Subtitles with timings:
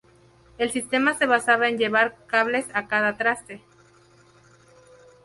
[0.57, 3.61] El sistema se basaba en llevar cables a cada traste.